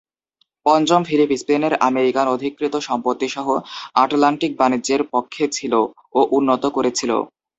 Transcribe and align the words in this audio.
পঞ্চম 0.65 1.01
ফিলিপ 1.05 1.29
স্পেনের 1.41 1.73
আমেরিকান 1.87 2.25
অধিকৃত 2.27 2.73
সম্পত্তি 2.87 3.27
সহ 3.35 3.47
আটলান্টিক 3.95 4.51
বাণিজ্যের 4.59 5.01
পক্ষে 5.13 5.43
ছিল 5.57 5.73
ও 6.15 6.29
উন্নত 6.37 6.63
করেছিল। 6.75 7.11